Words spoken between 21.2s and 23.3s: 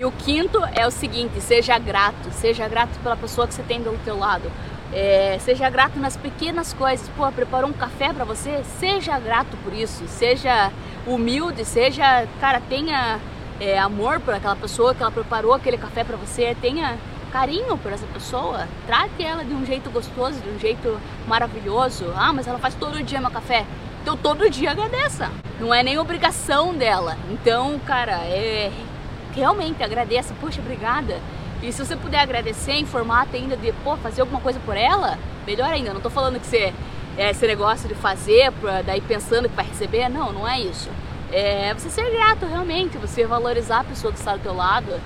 maravilhoso. Ah, mas ela faz todo dia meu